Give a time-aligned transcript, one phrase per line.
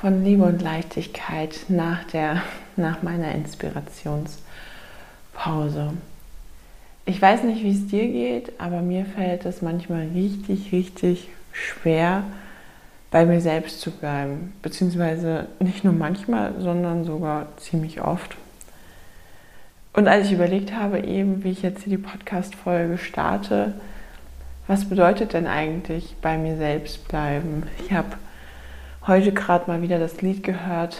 [0.00, 2.42] von Liebe und Leichtigkeit nach, der,
[2.76, 5.94] nach meiner Inspirationspause.
[7.06, 12.24] Ich weiß nicht, wie es dir geht, aber mir fällt es manchmal richtig, richtig schwer,
[13.10, 14.52] bei mir selbst zu bleiben.
[14.60, 18.36] Beziehungsweise nicht nur manchmal, sondern sogar ziemlich oft.
[19.94, 23.72] Und als ich überlegt habe, eben, wie ich jetzt hier die Podcast-Folge starte,
[24.66, 27.62] was bedeutet denn eigentlich bei mir selbst bleiben?
[27.82, 28.08] Ich habe
[29.06, 30.98] heute gerade mal wieder das Lied gehört,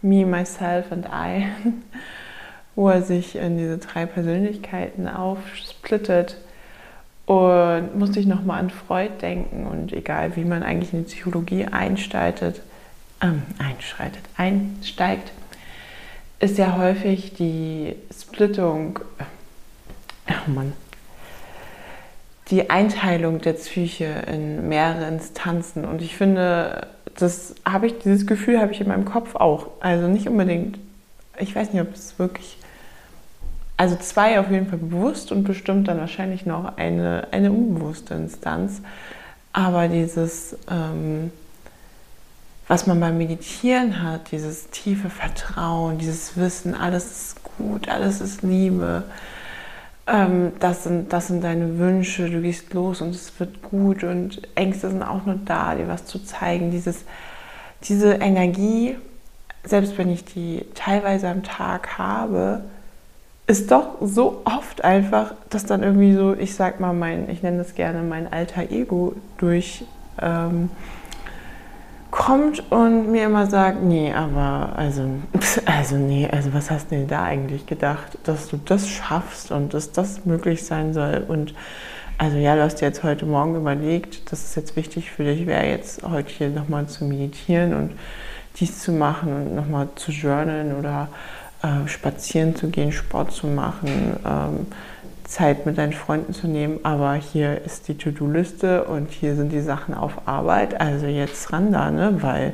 [0.00, 1.46] Me, Myself and I,
[2.74, 6.36] wo er sich in diese drei Persönlichkeiten aufsplittet.
[7.26, 11.66] Und musste ich nochmal an Freud denken und egal wie man eigentlich in die Psychologie
[11.66, 12.60] einsteitet,
[13.22, 15.30] ähm, einschreitet, einsteigt,
[16.40, 18.98] ist ja häufig die Splittung,
[20.28, 20.72] oh Mann,
[22.50, 25.84] die Einteilung der Psyche in mehrere Instanzen.
[25.84, 29.68] Und ich finde, das habe ich, dieses Gefühl habe ich in meinem Kopf auch.
[29.80, 30.78] Also nicht unbedingt,
[31.38, 32.58] ich weiß nicht, ob es wirklich,
[33.76, 38.82] also zwei auf jeden Fall bewusst und bestimmt dann wahrscheinlich noch eine, eine unbewusste Instanz.
[39.52, 41.30] Aber dieses, ähm,
[42.68, 48.42] was man beim Meditieren hat, dieses tiefe Vertrauen, dieses Wissen, alles ist gut, alles ist
[48.42, 49.04] Liebe,
[50.06, 54.42] ähm, das, sind, das sind deine Wünsche, du gehst los und es wird gut und
[54.54, 56.70] Ängste sind auch nur da, dir was zu zeigen.
[56.70, 57.04] Dieses,
[57.84, 58.96] diese Energie,
[59.64, 62.62] selbst wenn ich die teilweise am Tag habe,
[63.46, 67.58] ist doch so oft einfach, dass dann irgendwie so, ich sag mal, mein, ich nenne
[67.58, 69.84] das gerne mein alter Ego durch.
[70.20, 70.70] Ähm,
[72.12, 75.02] kommt und mir immer sagt, nee, aber also,
[75.64, 79.74] also nee, also was hast du denn da eigentlich gedacht, dass du das schaffst und
[79.74, 81.24] dass das möglich sein soll?
[81.26, 81.54] Und
[82.18, 85.46] also ja, du hast dir jetzt heute Morgen überlegt, dass es jetzt wichtig für dich
[85.46, 87.92] wäre, jetzt heute hier nochmal zu meditieren und
[88.56, 91.08] dies zu machen und nochmal zu journalen oder
[91.62, 94.66] äh, spazieren zu gehen, Sport zu machen, ähm,
[95.32, 99.62] Zeit mit deinen Freunden zu nehmen, aber hier ist die To-Do-Liste und hier sind die
[99.62, 102.18] Sachen auf Arbeit, also jetzt ran da, ne?
[102.20, 102.52] weil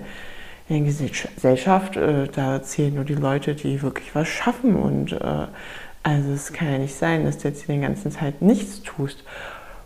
[0.69, 5.47] in der Gesellschaft, äh, da zählen nur die Leute, die wirklich was schaffen und äh,
[6.05, 9.25] also es kann ja nicht sein, dass du jetzt hier die ganze Zeit nichts tust.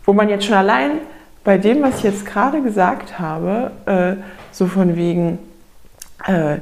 [0.05, 0.99] Wo man jetzt schon allein
[1.43, 4.21] bei dem, was ich jetzt gerade gesagt habe, äh,
[4.51, 5.39] so von wegen,
[6.27, 6.57] äh,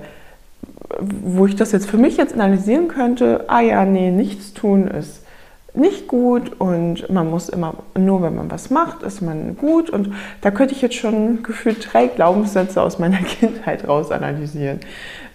[0.97, 5.25] wo ich das jetzt für mich jetzt analysieren könnte, ah ja, nee, nichts tun ist
[5.73, 9.89] nicht gut und man muss immer, nur wenn man was macht, ist man gut.
[9.89, 14.79] Und da könnte ich jetzt schon gefühlt drei Glaubenssätze aus meiner Kindheit raus analysieren.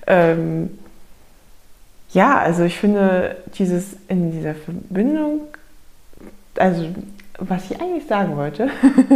[0.07, 0.71] Ähm,
[2.11, 5.41] ja, also ich finde dieses in dieser Verbindung,
[6.57, 6.87] also
[7.39, 8.69] was ich eigentlich sagen wollte,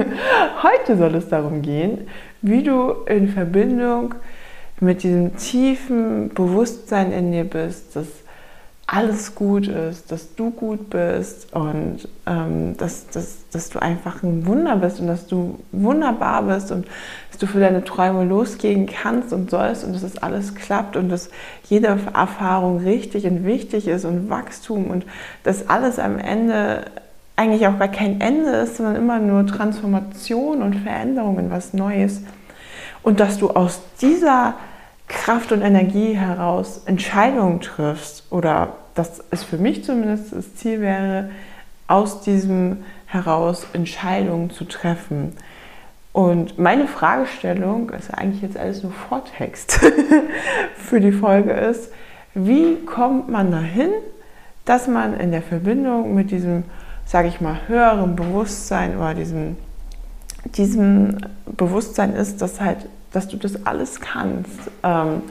[0.62, 2.08] heute soll es darum gehen,
[2.42, 4.14] wie du in Verbindung
[4.80, 8.06] mit diesem tiefen Bewusstsein in dir bist, dass
[8.92, 14.44] alles gut ist, dass du gut bist und ähm, dass, dass, dass du einfach ein
[14.46, 16.88] Wunder bist und dass du wunderbar bist und
[17.30, 21.08] dass du für deine Träume losgehen kannst und sollst und dass das alles klappt und
[21.08, 21.30] dass
[21.68, 25.06] jede Erfahrung richtig und wichtig ist und Wachstum und
[25.44, 26.86] dass alles am Ende
[27.36, 32.22] eigentlich auch gar kein Ende ist, sondern immer nur Transformation und Veränderung in was Neues.
[33.04, 34.54] Und dass du aus dieser
[35.10, 41.30] Kraft und Energie heraus Entscheidungen triffst oder dass es für mich zumindest das Ziel wäre,
[41.86, 45.36] aus diesem heraus Entscheidungen zu treffen.
[46.12, 49.80] Und meine Fragestellung, ist eigentlich jetzt alles nur Vortext
[50.76, 51.90] für die Folge ist,
[52.34, 53.90] wie kommt man dahin,
[54.64, 56.64] dass man in der Verbindung mit diesem,
[57.04, 59.56] sage ich mal, höheren Bewusstsein oder diesem,
[60.44, 64.70] diesem Bewusstsein ist, dass halt, dass du das alles kannst.
[64.82, 65.22] Ähm,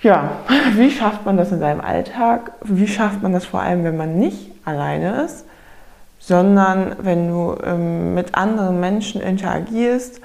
[0.00, 0.38] ja,
[0.76, 2.52] wie schafft man das in seinem Alltag?
[2.62, 5.46] Wie schafft man das vor allem, wenn man nicht alleine ist,
[6.18, 10.20] sondern wenn du ähm, mit anderen Menschen interagierst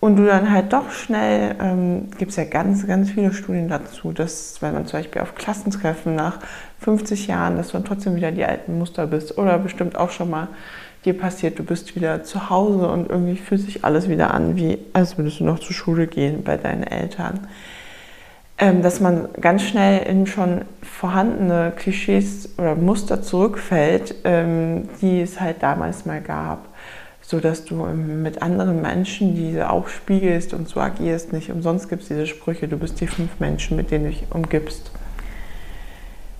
[0.00, 4.12] und du dann halt doch schnell, ähm, gibt es ja ganz, ganz viele Studien dazu,
[4.12, 6.38] dass wenn man zum Beispiel auf Klassentreffen nach
[6.80, 10.30] 50 Jahren, dass du dann trotzdem wieder die alten Muster bist oder bestimmt auch schon
[10.30, 10.48] mal
[11.04, 14.78] dir passiert, du bist wieder zu Hause und irgendwie fühlt sich alles wieder an, wie
[14.92, 17.46] als würdest du noch zur Schule gehen bei deinen Eltern.
[18.58, 25.40] Ähm, dass man ganz schnell in schon vorhandene Klischees oder Muster zurückfällt, ähm, die es
[25.40, 26.68] halt damals mal gab
[27.30, 31.32] so dass du mit anderen Menschen diese auch spiegelst und so agierst.
[31.32, 34.24] Nicht umsonst gibt es diese Sprüche, du bist die fünf Menschen, mit denen du dich
[34.30, 34.90] umgibst.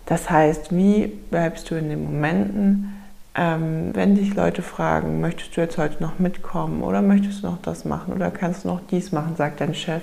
[0.07, 2.93] Das heißt, wie bleibst du in den Momenten,
[3.35, 7.63] ähm, wenn dich Leute fragen, möchtest du jetzt heute noch mitkommen oder möchtest du noch
[7.63, 10.03] das machen oder kannst du noch dies machen, sagt dein Chef,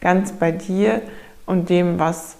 [0.00, 1.02] ganz bei dir
[1.46, 2.36] und dem, was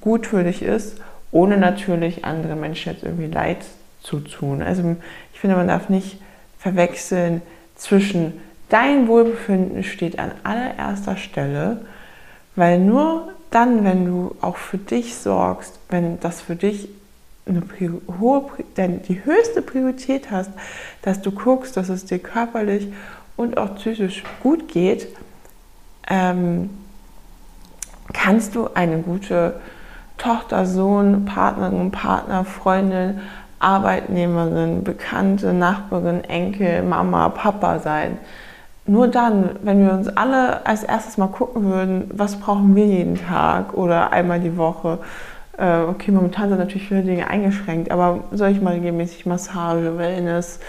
[0.00, 1.00] gut für dich ist,
[1.30, 3.58] ohne natürlich andere Menschen jetzt irgendwie Leid
[4.02, 4.62] zu tun.
[4.62, 4.96] Also
[5.32, 6.20] ich finde, man darf nicht
[6.58, 7.42] verwechseln
[7.76, 8.32] zwischen
[8.68, 11.86] dein Wohlbefinden steht an allererster Stelle,
[12.56, 16.88] weil nur dann, wenn du auch für dich sorgst, wenn das für dich
[17.48, 17.62] eine
[18.20, 18.44] hohe,
[18.76, 20.50] die höchste Priorität hast,
[21.02, 22.92] dass du guckst, dass es dir körperlich
[23.36, 25.08] und auch psychisch gut geht,
[26.08, 26.70] ähm,
[28.12, 29.60] kannst du eine gute
[30.16, 33.20] Tochter, Sohn, Partnerin, Partner, Freundin,
[33.60, 38.18] Arbeitnehmerin, Bekannte, Nachbarin, Enkel, Mama, Papa sein.
[38.86, 43.16] Nur dann, wenn wir uns alle als erstes mal gucken würden, was brauchen wir jeden
[43.16, 44.98] Tag oder einmal die Woche.
[45.58, 50.60] Äh, okay, momentan sind natürlich viele Dinge eingeschränkt, aber soll ich mal regelmäßig Massage, Wellness,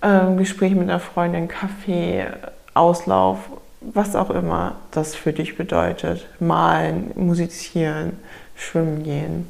[0.00, 2.26] äh, Gespräch mit einer Freundin, Kaffee,
[2.74, 3.38] Auslauf,
[3.80, 6.26] was auch immer das für dich bedeutet.
[6.40, 8.18] Malen, musizieren,
[8.56, 9.46] schwimmen gehen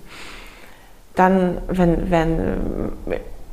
[1.16, 2.38] dann, wenn, wenn,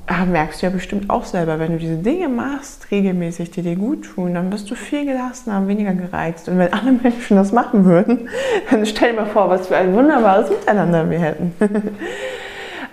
[0.07, 3.75] äh, merkst du ja bestimmt auch selber, wenn du diese Dinge machst, regelmäßig, die dir
[3.75, 6.49] gut tun, dann bist du viel gelassener, weniger gereizt.
[6.49, 8.27] Und wenn alle Menschen das machen würden,
[8.69, 11.53] dann stell dir mal vor, was für ein wunderbares Miteinander wir hätten.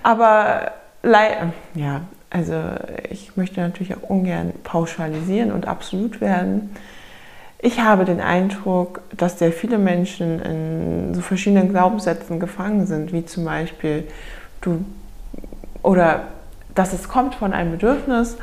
[0.03, 0.73] Aber
[1.03, 2.55] ja, also
[3.09, 6.71] ich möchte natürlich auch ungern pauschalisieren und absolut werden.
[7.59, 13.25] Ich habe den Eindruck, dass sehr viele Menschen in so verschiedenen Glaubenssätzen gefangen sind, wie
[13.25, 14.05] zum Beispiel
[14.61, 14.85] du
[15.83, 16.25] oder
[16.75, 18.37] dass es kommt von einem Bedürfnis,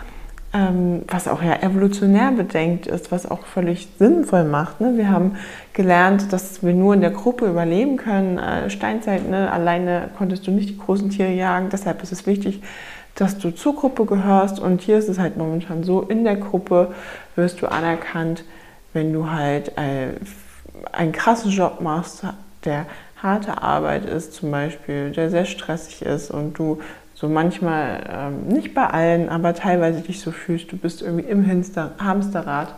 [0.54, 4.80] ähm, was auch ja evolutionär bedenkt ist, was auch völlig sinnvoll macht.
[4.80, 4.94] Ne?
[4.96, 5.36] Wir haben
[5.74, 8.38] gelernt, dass wir nur in der Gruppe überleben können.
[8.38, 9.52] Äh, Steinzeit, ne?
[9.52, 11.70] alleine konntest du nicht die großen Tiere jagen.
[11.70, 12.62] Deshalb ist es wichtig,
[13.16, 14.60] dass du zur Gruppe gehörst.
[14.60, 16.94] Und hier ist es halt momentan so, in der Gruppe
[17.36, 18.44] wirst du anerkannt,
[18.94, 20.14] wenn du halt äh,
[20.94, 22.24] einen krassen Job machst,
[22.64, 22.86] der
[23.22, 26.80] harte Arbeit ist zum Beispiel, der sehr stressig ist und du
[27.20, 31.48] so manchmal, ähm, nicht bei allen, aber teilweise dich so fühlst, du bist irgendwie im
[31.48, 32.76] Hamster Hamsterrad,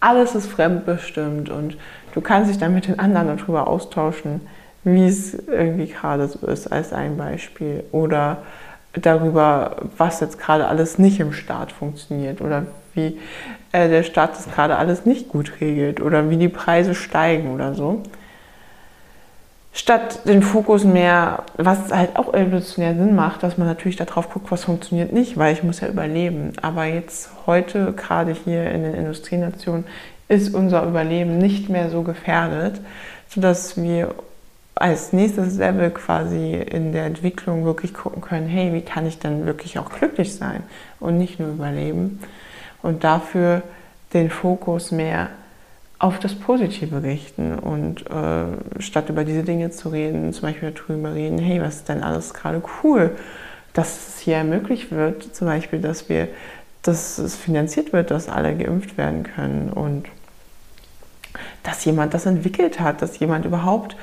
[0.00, 1.76] alles ist fremdbestimmt und
[2.14, 4.40] du kannst dich dann mit den anderen darüber austauschen,
[4.84, 7.84] wie es irgendwie gerade so ist, als ein Beispiel.
[7.92, 8.38] Oder
[8.94, 13.18] darüber, was jetzt gerade alles nicht im Staat funktioniert oder wie
[13.72, 17.74] äh, der Staat das gerade alles nicht gut regelt oder wie die Preise steigen oder
[17.74, 18.02] so
[19.76, 24.50] statt den Fokus mehr, was halt auch evolutionär Sinn macht, dass man natürlich darauf guckt,
[24.50, 26.52] was funktioniert nicht, weil ich muss ja überleben.
[26.62, 29.84] Aber jetzt heute, gerade hier in den Industrienationen,
[30.28, 32.80] ist unser Überleben nicht mehr so gefährdet,
[33.28, 34.14] sodass wir
[34.74, 39.44] als nächstes Level quasi in der Entwicklung wirklich gucken können, hey, wie kann ich denn
[39.44, 40.62] wirklich auch glücklich sein
[41.00, 42.20] und nicht nur überleben.
[42.82, 43.62] Und dafür
[44.14, 45.28] den Fokus mehr
[45.98, 51.14] auf das Positive richten und äh, statt über diese Dinge zu reden, zum Beispiel darüber
[51.14, 53.16] reden, hey, was ist denn alles gerade cool,
[53.72, 56.28] dass es hier ermöglicht wird, zum Beispiel, dass wir,
[56.82, 60.06] dass es finanziert wird, dass alle geimpft werden können und
[61.62, 63.96] dass jemand das entwickelt hat, dass jemand überhaupt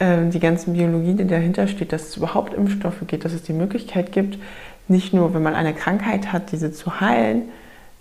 [0.00, 3.52] äh, die ganzen Biologie, die dahinter steht, dass es überhaupt Impfstoffe gibt, dass es die
[3.52, 4.38] Möglichkeit gibt,
[4.88, 7.42] nicht nur, wenn man eine Krankheit hat, diese zu heilen,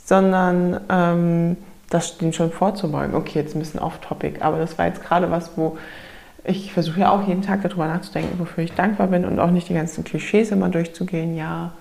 [0.04, 1.58] sondern ähm,
[1.90, 3.16] das dem schon vorzubeugen.
[3.16, 5.78] Okay, jetzt ein bisschen off-topic, aber das war jetzt gerade was, wo
[6.44, 9.70] ich versuche ja auch jeden Tag darüber nachzudenken, wofür ich dankbar bin und auch nicht
[9.70, 11.36] die ganzen Klischees immer durchzugehen.
[11.36, 11.72] Ja,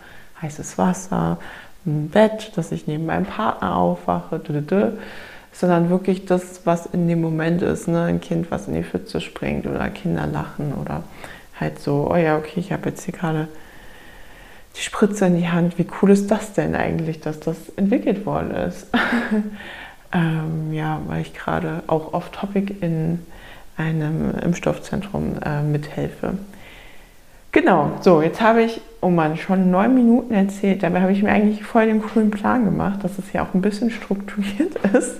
[0.40, 1.38] heißes Wasser,
[1.86, 4.40] ein Bett, dass ich neben meinem Partner aufwache,
[5.52, 7.88] sondern wirklich das, was in dem Moment ist.
[7.88, 8.04] Ne?
[8.04, 11.04] Ein Kind, was in die Pfütze springt oder Kinder lachen oder
[11.60, 13.48] halt so, oh ja, okay, ich habe jetzt hier gerade
[14.76, 15.78] die Spritze in die Hand.
[15.78, 18.88] Wie cool ist das denn eigentlich, dass das entwickelt worden ist?
[20.14, 23.18] ähm, ja, weil ich gerade auch off-topic in
[23.76, 26.34] einem Impfstoffzentrum äh, mithelfe.
[27.50, 30.82] Genau, so, jetzt habe ich, oh Mann, schon neun Minuten erzählt.
[30.82, 33.60] Dabei habe ich mir eigentlich voll den coolen Plan gemacht, dass es ja auch ein
[33.60, 35.16] bisschen strukturiert ist.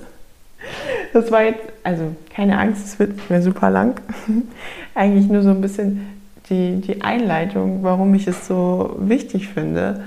[1.12, 4.00] Das war jetzt, also keine Angst, es wird nicht mehr super lang.
[4.94, 6.06] eigentlich nur so ein bisschen
[6.48, 10.02] die, die Einleitung, warum ich es so wichtig finde,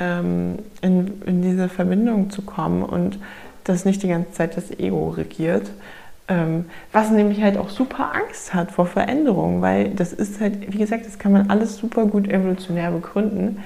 [0.00, 3.18] ähm, in, in diese Verbindung zu kommen und
[3.68, 5.70] dass nicht die ganze Zeit das Ego regiert.
[6.28, 10.78] Ähm, was nämlich halt auch super Angst hat vor Veränderungen, weil das ist halt, wie
[10.78, 13.62] gesagt, das kann man alles super gut evolutionär begründen.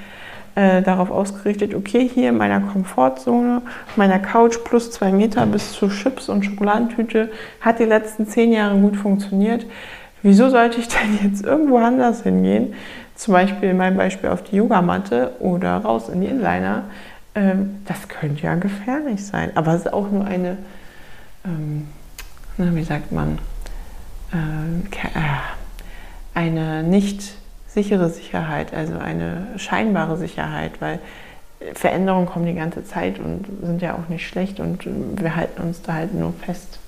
[0.54, 3.62] Äh, darauf ausgerichtet, okay, hier in meiner Komfortzone,
[3.96, 7.30] meiner Couch plus zwei Meter bis zu Chips und Schokoladentüte,
[7.62, 9.64] hat die letzten zehn Jahre gut funktioniert.
[10.22, 12.74] Wieso sollte ich denn jetzt irgendwo anders hingehen?
[13.14, 16.84] Zum Beispiel in meinem Beispiel auf die Yogamatte oder raus in die Inliner.
[17.34, 19.56] Ähm, das könnte ja gefährlich sein.
[19.56, 20.58] Aber es ist auch nur eine,
[21.44, 21.88] ähm,
[22.56, 23.38] wie sagt man,
[24.32, 25.20] äh, äh,
[26.34, 27.34] eine nicht
[27.68, 30.98] sichere Sicherheit, also eine scheinbare Sicherheit, weil
[31.74, 35.80] Veränderungen kommen die ganze Zeit und sind ja auch nicht schlecht und wir halten uns
[35.82, 36.80] da halt nur fest.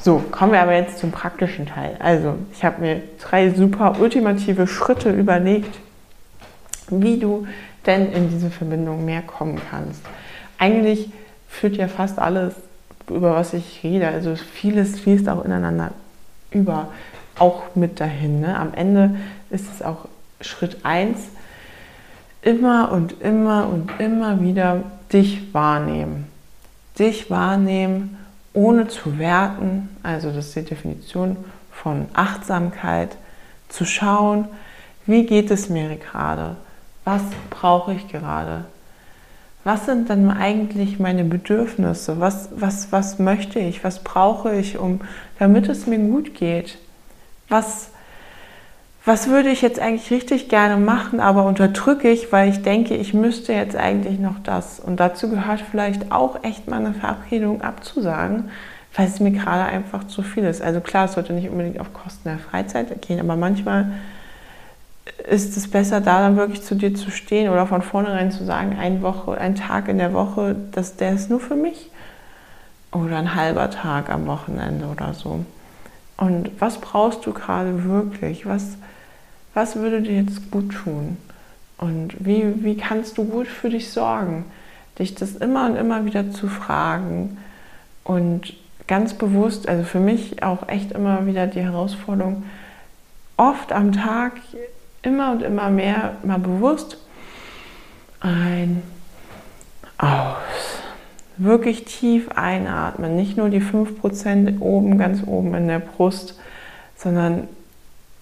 [0.00, 1.96] So, kommen wir aber jetzt zum praktischen Teil.
[1.98, 5.76] Also, ich habe mir drei super ultimative Schritte überlegt,
[6.88, 7.46] wie du
[7.88, 10.02] denn in diese Verbindung mehr kommen kannst.
[10.58, 11.10] Eigentlich
[11.48, 12.54] führt ja fast alles,
[13.08, 15.92] über was ich rede, also vieles fließt auch ineinander
[16.50, 16.88] über,
[17.38, 18.40] auch mit dahin.
[18.40, 18.56] Ne?
[18.56, 19.16] Am Ende
[19.50, 20.06] ist es auch
[20.40, 21.18] Schritt 1,
[22.42, 26.26] immer und immer und immer wieder dich wahrnehmen.
[26.98, 28.18] Dich wahrnehmen
[28.52, 31.36] ohne zu werten, also das ist die Definition
[31.72, 33.16] von Achtsamkeit,
[33.68, 34.46] zu schauen,
[35.06, 36.56] wie geht es mir gerade,
[37.08, 38.66] was brauche ich gerade,
[39.64, 45.00] was sind dann eigentlich meine Bedürfnisse, was, was, was möchte ich, was brauche ich, um,
[45.38, 46.76] damit es mir gut geht,
[47.48, 47.88] was,
[49.06, 53.14] was würde ich jetzt eigentlich richtig gerne machen, aber unterdrücke ich, weil ich denke, ich
[53.14, 54.78] müsste jetzt eigentlich noch das.
[54.78, 58.50] Und dazu gehört vielleicht auch echt mal eine Verabredung abzusagen,
[58.94, 60.60] weil es mir gerade einfach zu viel ist.
[60.60, 63.92] Also klar, es sollte nicht unbedingt auf Kosten der Freizeit gehen, aber manchmal
[65.28, 68.76] ist es besser, da dann wirklich zu dir zu stehen oder von vornherein zu sagen,
[68.78, 71.90] eine Woche, ein Tag in der Woche, das, der ist nur für mich.
[72.90, 75.44] Oder ein halber Tag am Wochenende oder so.
[76.16, 78.46] Und was brauchst du gerade wirklich?
[78.46, 78.76] Was,
[79.54, 81.18] was würde dir jetzt gut tun?
[81.76, 84.44] Und wie, wie kannst du gut für dich sorgen?
[84.98, 87.38] Dich das immer und immer wieder zu fragen
[88.04, 88.54] und
[88.88, 92.44] ganz bewusst, also für mich auch echt immer wieder die Herausforderung,
[93.36, 94.32] oft am Tag
[95.02, 96.98] immer und immer mehr mal bewusst
[98.20, 98.82] ein,
[99.98, 100.36] aus.
[101.36, 106.38] Wirklich tief einatmen, nicht nur die 5% oben, ganz oben in der Brust,
[106.96, 107.48] sondern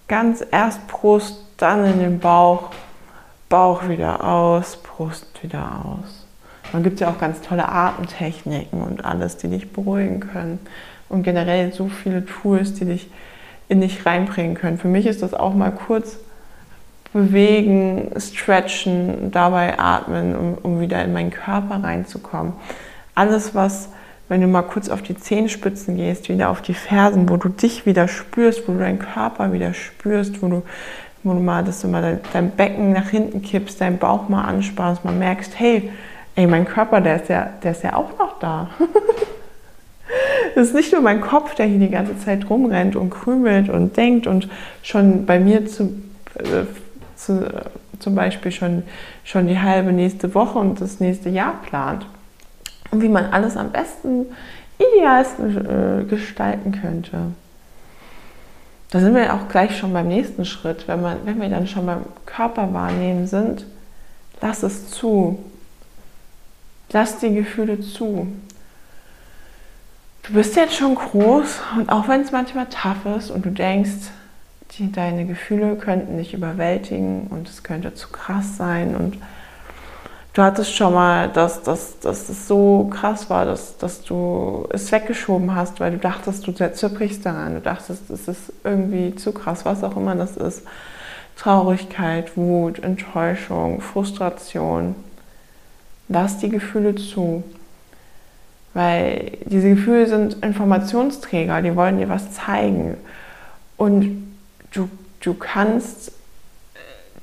[0.07, 2.69] ganz erst Brust, dann in den Bauch,
[3.49, 6.25] Bauch wieder aus, Brust wieder aus.
[6.73, 10.59] Man gibt ja auch ganz tolle Atemtechniken und alles, die dich beruhigen können.
[11.09, 13.09] Und generell so viele Tools, die dich
[13.69, 14.77] in dich reinbringen können.
[14.77, 16.17] Für mich ist das auch mal kurz
[17.13, 22.53] bewegen, stretchen, dabei atmen, um, um wieder in meinen Körper reinzukommen.
[23.15, 23.89] Alles, was
[24.29, 27.85] wenn du mal kurz auf die Zehenspitzen gehst, wieder auf die Fersen, wo du dich
[27.85, 30.63] wieder spürst, wo du deinen Körper wieder spürst, wo du,
[31.23, 34.43] wo du mal, dass du mal dein, dein Becken nach hinten kippst, deinen Bauch mal
[34.43, 35.91] anspannst, mal merkst, hey,
[36.35, 38.69] ey, mein Körper, der ist ja, der ist ja auch noch da.
[40.55, 43.95] Es ist nicht nur mein Kopf, der hier die ganze Zeit rumrennt und krümelt und
[43.95, 44.49] denkt und
[44.81, 46.01] schon bei mir zu,
[46.35, 46.63] äh,
[47.17, 47.49] zu,
[47.99, 48.83] zum Beispiel schon,
[49.23, 52.05] schon die halbe nächste Woche und das nächste Jahr plant
[52.91, 54.27] und wie man alles am besten,
[54.77, 57.17] idealsten äh, gestalten könnte.
[58.89, 60.87] Da sind wir auch gleich schon beim nächsten Schritt.
[60.87, 63.65] Wenn, man, wenn wir dann schon beim Körperwahrnehmen sind,
[64.39, 65.43] lass es zu.
[66.91, 68.27] Lass die Gefühle zu.
[70.23, 74.09] Du bist jetzt schon groß und auch wenn es manchmal tough ist und du denkst,
[74.71, 79.17] die, deine Gefühle könnten dich überwältigen und es könnte zu krass sein und
[80.37, 84.91] du hattest schon mal, dass, dass, dass es so krass war, dass, dass du es
[84.91, 87.55] weggeschoben hast, weil du dachtest, du zerbrichst daran.
[87.55, 90.61] Du dachtest, es ist irgendwie zu krass, was auch immer das ist.
[91.35, 94.95] Traurigkeit, Wut, Enttäuschung, Frustration.
[96.07, 97.43] Lass die Gefühle zu.
[98.75, 102.95] Weil diese Gefühle sind Informationsträger, die wollen dir was zeigen.
[103.75, 104.26] Und
[104.77, 104.89] du,
[105.21, 106.11] du kannst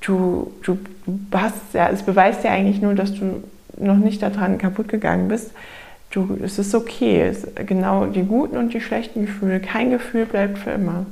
[0.01, 0.79] du, du
[1.33, 3.43] hast ja, es beweist ja eigentlich nur, dass du
[3.77, 5.53] noch nicht daran kaputt gegangen bist.
[6.11, 7.23] Du, es ist okay.
[7.23, 9.61] Es, genau die guten und die schlechten Gefühle.
[9.61, 11.07] Kein Gefühl bleibt für immer.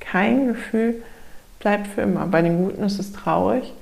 [0.00, 0.96] Kein Gefühl
[1.60, 2.26] bleibt für immer.
[2.26, 3.72] Bei den guten ist es traurig,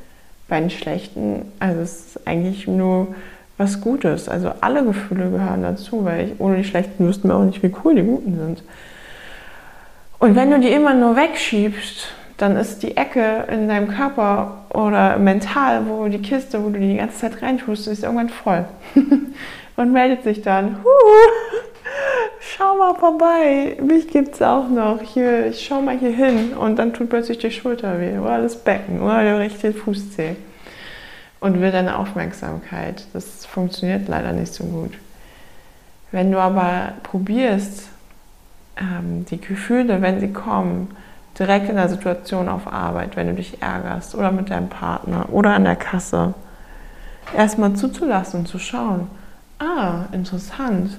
[0.49, 3.09] bei den schlechten, also es ist eigentlich nur
[3.57, 4.29] was Gutes.
[4.29, 7.75] Also alle Gefühle gehören dazu, weil ich, ohne die schlechten wüssten wir auch nicht, wie
[7.85, 8.63] cool die guten sind.
[10.23, 15.19] Und wenn du die immer nur wegschiebst, dann ist die Ecke in deinem Körper oder
[15.19, 18.65] mental, wo die Kiste, wo du die ganze Zeit reintust, ist irgendwann voll.
[19.77, 21.53] und meldet sich dann, huh,
[22.39, 26.79] schau mal vorbei, mich gibt es auch noch, hier, ich schau mal hier hin und
[26.79, 30.37] dann tut plötzlich die Schulter weh oder das Becken oder der rechte Fußzeh
[31.41, 33.09] und will deine Aufmerksamkeit.
[33.13, 34.93] Das funktioniert leider nicht so gut.
[36.13, 37.89] Wenn du aber probierst,
[38.77, 40.95] ähm, die Gefühle, wenn sie kommen,
[41.39, 45.55] direkt in der Situation auf Arbeit, wenn du dich ärgerst oder mit deinem Partner oder
[45.55, 46.35] an der Kasse,
[47.37, 49.09] erstmal zuzulassen und zu schauen,
[49.59, 50.99] ah, interessant,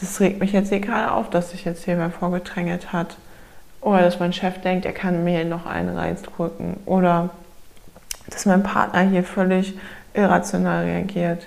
[0.00, 3.16] das regt mich jetzt hier gerade auf, dass sich jetzt hier wer vorgedrängelt hat.
[3.82, 6.78] Oder dass mein Chef denkt, er kann mir noch einen reindrücken.
[6.86, 7.30] Oder
[8.28, 9.74] dass mein Partner hier völlig
[10.14, 11.46] irrational reagiert.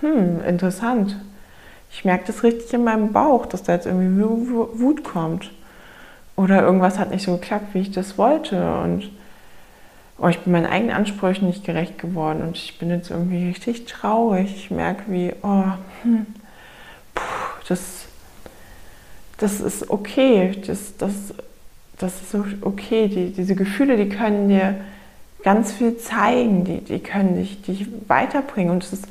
[0.00, 1.16] Hm, interessant.
[1.96, 5.52] Ich merke das richtig in meinem Bauch, dass da jetzt irgendwie Wut kommt.
[6.34, 8.80] Oder irgendwas hat nicht so geklappt, wie ich das wollte.
[8.80, 9.10] Und
[10.18, 12.42] oh, ich bin meinen eigenen Ansprüchen nicht gerecht geworden.
[12.42, 14.52] Und ich bin jetzt irgendwie richtig traurig.
[14.56, 15.64] Ich merke, wie, oh,
[16.02, 16.26] hm,
[17.68, 18.06] das,
[19.38, 21.14] das ist okay, das, das,
[21.98, 23.06] das ist okay.
[23.06, 24.74] Die, diese Gefühle, die können dir
[25.44, 28.72] ganz viel zeigen, die, die können dich, dich weiterbringen.
[28.72, 29.06] Und es ist,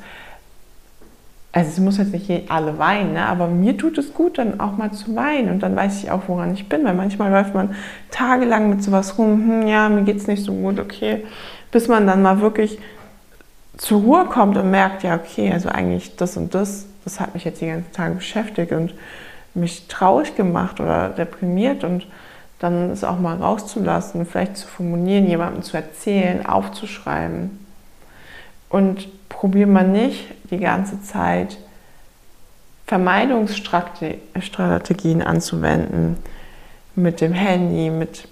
[1.54, 3.26] also es muss jetzt nicht alle weinen, ne?
[3.26, 5.50] aber mir tut es gut, dann auch mal zu weinen.
[5.50, 6.84] Und dann weiß ich auch, woran ich bin.
[6.84, 7.74] Weil manchmal läuft man
[8.10, 11.24] tagelang mit sowas rum, hm, ja, mir geht es nicht so gut, okay.
[11.70, 12.78] Bis man dann mal wirklich
[13.76, 17.44] zur Ruhe kommt und merkt, ja, okay, also eigentlich das und das das hat mich
[17.44, 18.94] jetzt die ganzen Tage beschäftigt und
[19.54, 22.06] mich traurig gemacht oder deprimiert und
[22.58, 27.64] dann es auch mal rauszulassen, vielleicht zu formulieren, jemandem zu erzählen, aufzuschreiben.
[28.70, 31.58] Und probiert man nicht die ganze Zeit
[32.86, 36.16] Vermeidungsstrategien anzuwenden
[36.94, 38.28] mit dem Handy, mit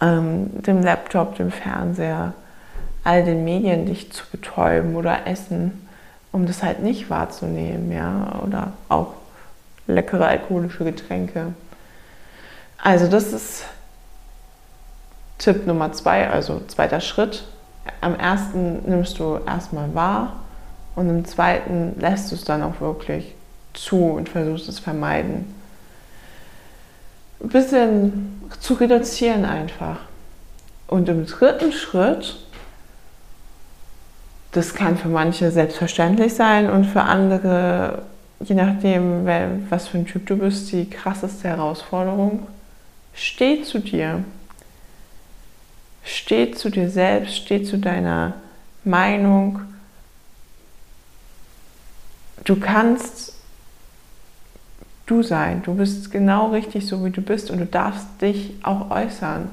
[0.00, 2.34] ähm, dem Laptop, dem Fernseher,
[3.04, 5.82] all den Medien dich zu betäuben oder Essen
[6.32, 9.14] um das halt nicht wahrzunehmen, ja, oder auch
[9.86, 11.52] leckere alkoholische Getränke.
[12.78, 13.64] Also das ist
[15.38, 17.44] Tipp Nummer zwei, also zweiter Schritt.
[18.00, 20.36] Am ersten nimmst du erstmal wahr
[20.94, 23.34] und im zweiten lässt du es dann auch wirklich
[23.74, 25.54] zu und versuchst es vermeiden.
[27.42, 30.00] Ein bisschen zu reduzieren einfach.
[30.86, 32.36] Und im dritten Schritt
[34.52, 38.02] das kann für manche selbstverständlich sein und für andere,
[38.40, 39.26] je nachdem,
[39.70, 42.46] was für ein Typ du bist, die krasseste Herausforderung.
[43.14, 44.22] Steh zu dir.
[46.04, 48.34] Steh zu dir selbst, steh zu deiner
[48.84, 49.60] Meinung.
[52.44, 53.34] Du kannst
[55.06, 55.62] du sein.
[55.62, 59.50] Du bist genau richtig so, wie du bist und du darfst dich auch äußern.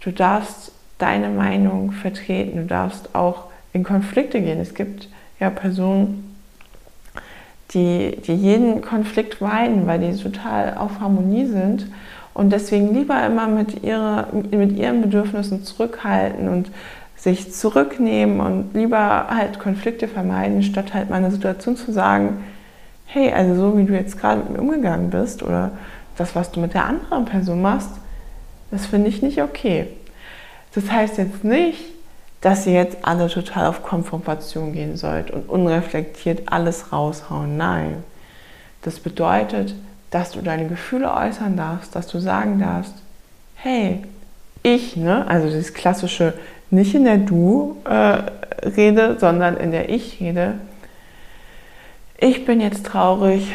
[0.00, 2.56] Du darfst deine Meinung vertreten.
[2.58, 4.60] Du darfst auch in Konflikte gehen.
[4.60, 5.08] Es gibt
[5.40, 6.36] ja Personen,
[7.72, 11.86] die, die jeden Konflikt weinen, weil die total auf Harmonie sind
[12.36, 16.70] und deswegen lieber immer mit, ihrer, mit ihren Bedürfnissen zurückhalten und
[17.16, 22.44] sich zurücknehmen und lieber halt Konflikte vermeiden, statt halt mal Situation zu sagen,
[23.06, 25.70] hey, also so wie du jetzt gerade mit mir umgegangen bist oder
[26.18, 27.90] das, was du mit der anderen Person machst,
[28.70, 29.86] das finde ich nicht okay.
[30.74, 31.80] Das heißt jetzt nicht,
[32.42, 37.56] dass ihr jetzt alle total auf Konfrontation gehen sollt und unreflektiert alles raushauen.
[37.56, 38.04] Nein.
[38.82, 39.74] Das bedeutet,
[40.16, 42.94] dass du deine Gefühle äußern darfst, dass du sagen darfst,
[43.54, 44.02] hey,
[44.62, 46.32] ich, ne, also dieses klassische,
[46.70, 50.54] nicht in der Du-Rede, äh, sondern in der Ich-Rede,
[52.16, 53.54] ich bin jetzt traurig,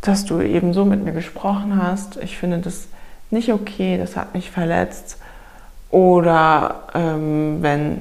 [0.00, 2.16] dass du eben so mit mir gesprochen hast.
[2.16, 2.88] Ich finde das
[3.30, 5.18] nicht okay, das hat mich verletzt.
[5.92, 8.00] Oder ähm, wenn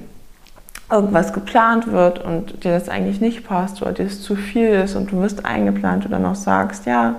[0.92, 4.96] irgendwas geplant wird und dir das eigentlich nicht passt oder dir es zu viel ist
[4.96, 7.18] und du wirst eingeplant oder noch sagst, ja,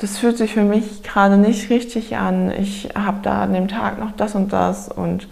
[0.00, 3.98] das fühlt sich für mich gerade nicht richtig an, ich habe da an dem Tag
[3.98, 5.28] noch das und das und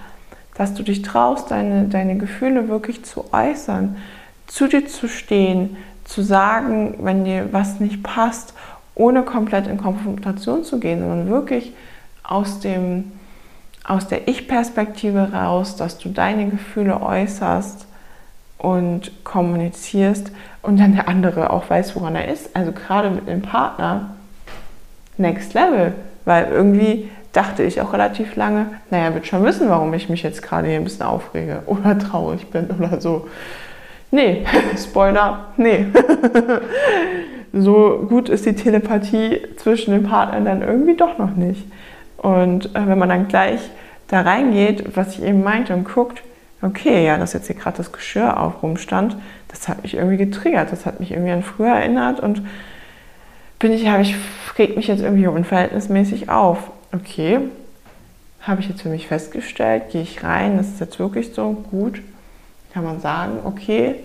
[0.55, 3.97] dass du dich traust, deine, deine Gefühle wirklich zu äußern,
[4.47, 8.55] zu dir zu stehen, zu sagen, wenn dir was nicht passt,
[8.95, 11.73] ohne komplett in Konfrontation zu gehen, sondern wirklich
[12.23, 13.13] aus dem
[13.85, 17.89] aus der Ich-Perspektive raus, dass du deine Gefühle äußerst,
[18.59, 22.55] und kommunizierst und dann der andere auch weiß, woran er ist.
[22.55, 24.17] Also gerade mit dem Partner,
[25.19, 25.93] next level,
[26.25, 30.43] weil irgendwie dachte ich auch relativ lange, naja, wird schon wissen, warum ich mich jetzt
[30.43, 33.29] gerade hier ein bisschen aufrege oder traurig bin oder so.
[34.11, 34.45] Nee,
[34.77, 35.87] Spoiler, nee.
[37.53, 41.65] so gut ist die Telepathie zwischen den Partnern dann irgendwie doch noch nicht.
[42.17, 43.61] Und äh, wenn man dann gleich
[44.09, 46.23] da reingeht, was ich eben meinte, und guckt,
[46.63, 49.17] okay, ja, dass jetzt hier gerade das Geschirr auf rumstand,
[49.49, 52.43] das hat mich irgendwie getriggert, das hat mich irgendwie an früher erinnert und
[53.59, 54.15] bin ich, habe ich,
[54.59, 56.71] regt mich jetzt irgendwie unverhältnismäßig auf.
[56.93, 57.41] Okay,
[58.43, 62.01] habe ich jetzt für mich festgestellt, gehe ich rein, das ist jetzt wirklich so gut,
[62.73, 63.97] kann man sagen, okay,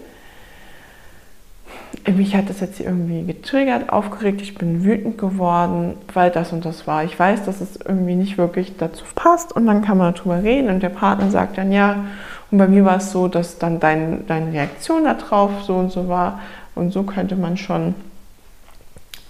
[2.12, 6.86] mich hat das jetzt irgendwie getriggert, aufgeregt, ich bin wütend geworden, weil das und das
[6.86, 7.04] war.
[7.06, 10.70] Ich weiß, dass es irgendwie nicht wirklich dazu passt und dann kann man darüber reden
[10.70, 12.04] und der Partner sagt dann ja.
[12.52, 16.10] Und bei mir war es so, dass dann dein, deine Reaktion darauf so und so
[16.10, 16.42] war
[16.76, 17.96] und so könnte man schon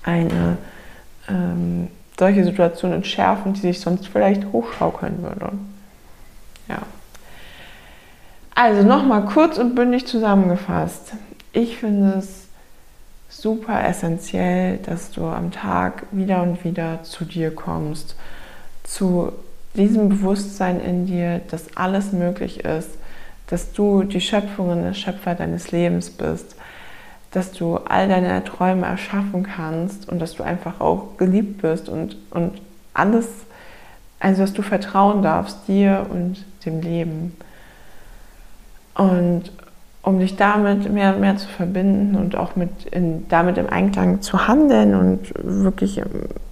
[0.03, 0.57] eine
[1.29, 1.87] ähm,
[2.17, 5.51] solche Situation entschärfen, die sich sonst vielleicht hochschaukeln würde.
[6.67, 6.79] Ja.
[8.55, 11.13] Also nochmal kurz und bündig zusammengefasst.
[11.53, 12.47] Ich finde es
[13.29, 18.15] super essentiell, dass du am Tag wieder und wieder zu dir kommst,
[18.83, 19.31] zu
[19.73, 22.89] diesem Bewusstsein in dir, dass alles möglich ist,
[23.47, 26.55] dass du die Schöpfung und der Schöpfer deines Lebens bist,
[27.33, 32.15] dass du all deine Träume erschaffen kannst und dass du einfach auch geliebt bist und,
[32.29, 32.61] und
[32.93, 33.27] alles,
[34.19, 37.35] also dass du vertrauen darfst dir und dem Leben.
[38.93, 39.51] Und
[40.03, 44.21] um dich damit mehr und mehr zu verbinden und auch mit in, damit im Einklang
[44.21, 46.05] zu handeln und wirklich ähm,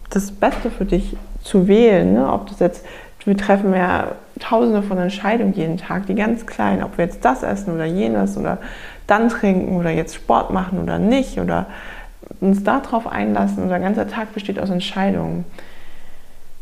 [0.09, 2.13] das Beste für dich zu wählen.
[2.13, 2.31] Ne?
[2.31, 2.85] Ob das jetzt,
[3.23, 4.07] wir treffen ja
[4.41, 8.37] tausende von Entscheidungen jeden Tag, die ganz kleinen, ob wir jetzt das essen oder jenes
[8.37, 8.57] oder
[9.07, 11.67] dann trinken oder jetzt Sport machen oder nicht oder
[12.39, 13.63] uns darauf einlassen.
[13.63, 15.45] Unser ganzer Tag besteht aus Entscheidungen.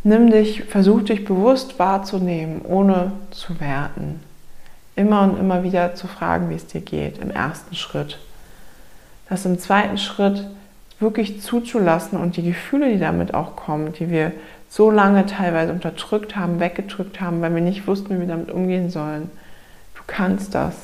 [0.04, 4.20] Nimm dich, versuch dich bewusst wahrzunehmen, ohne zu werten
[5.00, 8.20] immer und immer wieder zu fragen, wie es dir geht, im ersten Schritt.
[9.30, 10.46] Das im zweiten Schritt
[11.00, 14.34] wirklich zuzulassen und die Gefühle, die damit auch kommen, die wir
[14.70, 18.90] so lange teilweise unterdrückt haben, weggedrückt haben, weil wir nicht wussten, wie wir damit umgehen
[18.90, 19.32] sollen.
[19.96, 20.76] Du kannst das.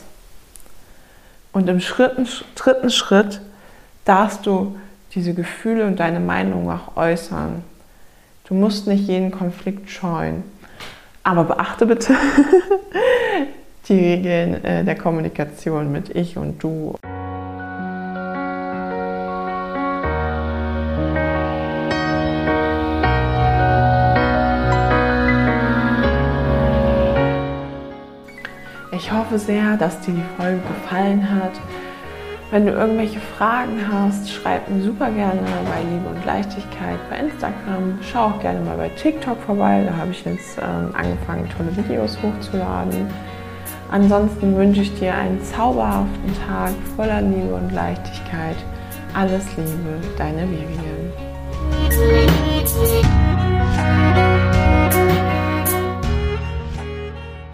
[1.53, 3.39] Und im dritten, Schritt
[4.03, 4.75] darfst du
[5.13, 7.63] diese Gefühle und deine Meinung auch äußern.
[8.47, 10.43] Du musst nicht jeden Konflikt scheuen.
[11.23, 12.13] Aber beachte bitte,
[13.87, 16.95] die Regeln äh, der Kommunikation mit ich und du.
[29.35, 31.51] Hoffe sehr, dass dir die Folge gefallen hat.
[32.51, 37.99] Wenn du irgendwelche Fragen hast, schreib mir super gerne bei Liebe und Leichtigkeit bei Instagram.
[38.01, 39.83] Schau auch gerne mal bei TikTok vorbei.
[39.85, 43.07] Da habe ich jetzt ähm, angefangen, tolle Videos hochzuladen.
[43.91, 48.57] Ansonsten wünsche ich dir einen zauberhaften Tag voller Liebe und Leichtigkeit.
[49.13, 50.94] Alles Liebe, deine Vivian.